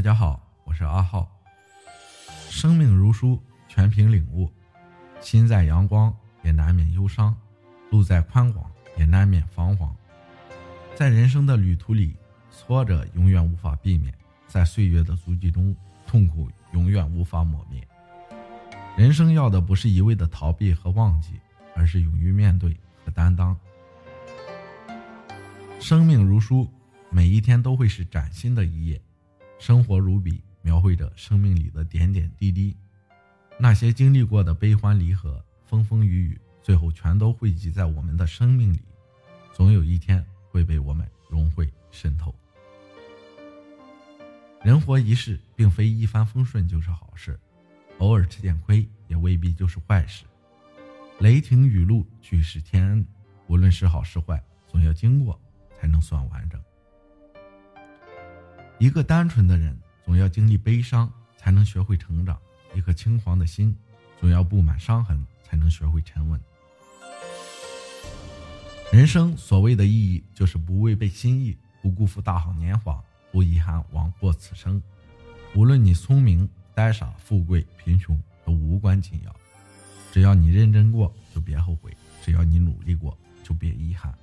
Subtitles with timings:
[0.00, 1.30] 大家好，我是阿浩。
[2.48, 4.50] 生命如书，全凭领悟。
[5.20, 6.10] 心在阳光，
[6.42, 7.34] 也难免忧伤；
[7.90, 8.64] 路在宽广，
[8.96, 9.94] 也难免彷徨。
[10.96, 12.16] 在人生的旅途里，
[12.50, 14.10] 挫折永远无法避免；
[14.46, 15.76] 在岁月的足迹中，
[16.06, 17.86] 痛苦永远无法抹灭。
[18.96, 21.38] 人生要的不是一味的逃避和忘记，
[21.76, 22.74] 而是勇于面对
[23.04, 23.54] 和担当。
[25.78, 26.66] 生命如书，
[27.10, 28.98] 每一天都会是崭新的一页。
[29.60, 32.74] 生活如笔，描绘着生命里的点点滴滴。
[33.58, 38.80] 那些经历过的悲欢离合、风风雨雨，最后全都汇集在我们的生命里，
[39.52, 42.34] 总有一天会被我们融会渗透。
[44.62, 47.38] 人活一世，并非一帆风顺就是好事，
[47.98, 50.24] 偶尔吃点亏也未必就是坏事。
[51.18, 53.06] 雷霆雨露俱是天恩，
[53.46, 55.38] 无论是好是坏，总要经过
[55.78, 56.58] 才能算完整。
[58.80, 62.34] 一个单纯的人，总要经历悲伤，才能学会成长；
[62.74, 63.76] 一颗轻狂的心，
[64.18, 66.40] 总要布满伤痕，才能学会沉稳。
[68.90, 74.82] 人生所谓的意义，就是不违背心意，不辜负大好年华，不遗憾枉过此生。
[75.54, 79.36] 无论你聪明、呆傻、富贵、贫穷，都无关紧要。
[80.10, 81.90] 只要你认真过，就别后悔；
[82.24, 84.16] 只要你努力过，就别遗憾。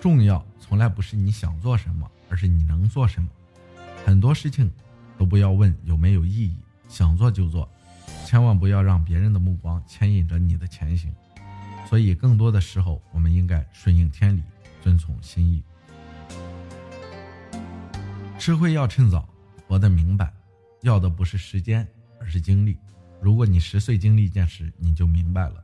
[0.00, 2.10] 重要从来不是你想做什么。
[2.28, 3.28] 而是你能做什么？
[4.04, 4.68] 很多事情
[5.16, 6.56] 都不要问有没有意义，
[6.88, 7.70] 想做就做，
[8.26, 11.14] 千万不要让别人的目光牵引着你的前行。
[11.88, 14.42] 所以，更多的时候，我们应该顺应天理，
[14.82, 15.62] 遵从心意。
[18.36, 19.28] 吃亏要趁早，
[19.68, 20.32] 活得明白，
[20.82, 21.86] 要的不是时间，
[22.18, 22.76] 而是精力。
[23.20, 25.62] 如果你十岁经历一件事，你就明白了；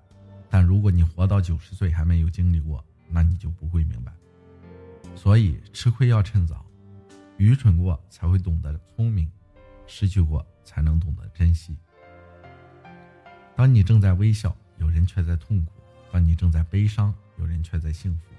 [0.48, 4.12] 但如果你活到九十岁还没有经历过，那你就不会明白。
[5.22, 6.64] 所以吃亏要趁早，
[7.36, 9.30] 愚蠢过才会懂得聪明，
[9.86, 11.76] 失去过才能懂得珍惜。
[13.54, 15.72] 当你正在微笑，有人却在痛苦；
[16.10, 18.32] 当你正在悲伤，有人却在幸福；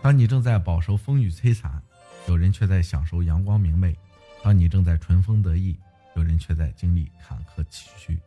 [0.00, 1.82] 当你正在饱受风雨摧残，
[2.26, 3.92] 有人却在享受阳光明媚；
[4.42, 5.76] 当你正在春风得意，
[6.16, 8.18] 有人却在经历坎坷崎岖。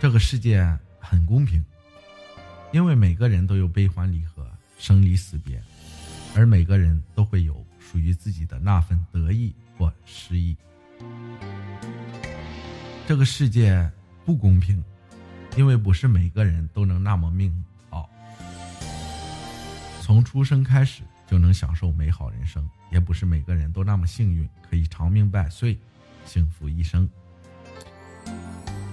[0.00, 0.64] 这个世界
[1.00, 1.60] 很公平，
[2.70, 4.48] 因为每个人都有悲欢离合。
[4.78, 5.62] 生离死别，
[6.34, 10.56] 而每个人都会有属于自己的那份得意或失意。
[13.06, 13.90] 这个世界
[14.24, 14.82] 不公平，
[15.56, 17.52] 因为不是每个人都能那么命
[17.90, 18.08] 好，
[20.00, 25.78] 从出生开始就能享受美好人生，也不是每个人都那么幸运，可以长命百岁，
[26.24, 27.08] 幸福一生。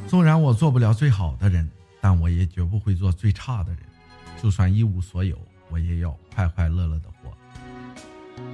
[0.07, 1.69] 纵然我做不了最好的人，
[2.01, 3.83] 但我也绝不会做最差的人，
[4.41, 5.37] 就算一无所有。
[5.69, 7.35] 我也要快快乐乐的活。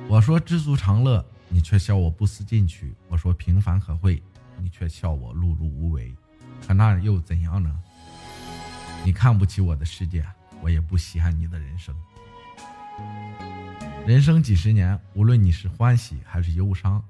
[0.08, 4.22] 我说知足常乐，你却笑我不思进取；我说平凡可贵，
[4.60, 6.16] 你却笑我碌碌无为。
[6.66, 7.80] 可那又怎样呢？
[9.04, 10.26] 你看不起我的世界，
[10.62, 11.96] 我也不稀罕你的人生。
[14.08, 17.04] 人生几十年，无论你是欢喜还是忧伤，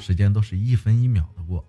[0.00, 1.64] 时间都是一分一秒的过，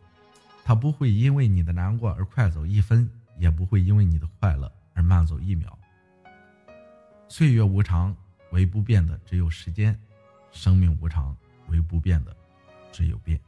[0.64, 5.78] 它不会因为你的难过而快走一分，也不会因为你的快乐而慢走一秒。
[7.30, 8.16] 岁月无常，
[8.52, 9.94] 唯不变的只有时间；
[10.52, 11.36] 生命无常，
[11.68, 12.36] 唯不变的
[12.92, 13.40] 只有变。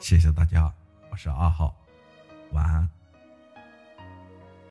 [0.00, 0.72] 谢谢大家，
[1.10, 1.76] 我是阿浩，
[2.52, 2.88] 晚安。